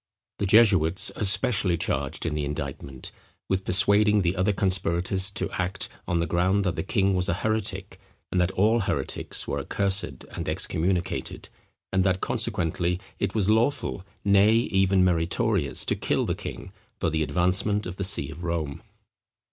The 0.39 0.47
jesuits 0.47 1.11
are 1.11 1.23
specially 1.23 1.77
charged 1.77 2.25
in 2.25 2.33
the 2.33 2.43
indictment 2.43 3.11
with 3.47 3.63
persuading 3.65 4.23
the 4.23 4.35
other 4.35 4.51
conspirators 4.51 5.29
to 5.29 5.47
act, 5.51 5.89
on 6.07 6.19
the 6.19 6.25
ground 6.25 6.63
that 6.63 6.75
the 6.75 6.81
king 6.81 7.13
was 7.13 7.29
a 7.29 7.35
heretic, 7.35 7.99
and 8.31 8.41
that 8.41 8.49
all 8.53 8.79
heretics 8.79 9.47
were 9.47 9.59
accursed 9.59 10.03
and 10.31 10.49
excommunicated; 10.49 11.49
and 11.93 12.03
that, 12.03 12.19
consequently, 12.19 12.99
it 13.19 13.35
was 13.35 13.47
lawful, 13.47 14.03
nay 14.25 14.53
even 14.53 15.05
meritorious, 15.05 15.85
to 15.85 15.95
kill 15.95 16.25
the 16.25 16.33
king, 16.33 16.73
for 16.99 17.11
the 17.11 17.21
advancement 17.21 17.85
of 17.85 17.97
the 17.97 18.03
see 18.03 18.31
of 18.31 18.43
Rome. 18.43 18.81